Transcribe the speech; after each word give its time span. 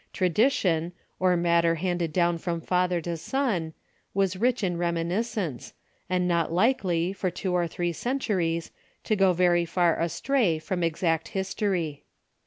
Iradition, 0.15 0.93
or 1.19 1.37
matter 1.37 1.75
handed 1.75 2.11
down 2.11 2.39
from 2.39 2.59
father 2.59 3.01
to 3.01 3.15
son, 3.17 3.73
was 4.15 4.35
rich 4.35 4.63
in 4.63 4.75
reminiscence, 4.77 5.75
and 6.09 6.27
not 6.27 6.51
likely, 6.51 7.13
for 7.13 7.29
two 7.29 7.53
or 7.53 7.67
three 7.67 7.93
centuries, 7.93 8.71
to 9.03 9.15
go 9.15 9.31
very 9.31 9.63
far 9.63 9.99
astray 10.01 10.57
from 10.57 10.81
exact 10.81 11.27
his 11.37 11.53
tory. 11.53 12.03